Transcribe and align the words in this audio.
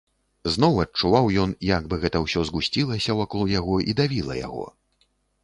Зноў 0.53 0.79
адчуваў 0.83 1.29
ён, 1.43 1.53
як 1.71 1.83
бы 1.91 1.99
гэта 2.07 2.23
ўсё 2.23 2.39
згусцілася 2.51 3.11
вакол 3.21 3.43
яго 3.59 3.75
і 3.93 3.97
давіла 4.03 4.41
яго. 4.41 4.65